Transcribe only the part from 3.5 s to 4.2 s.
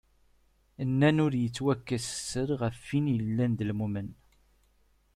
d lmumen.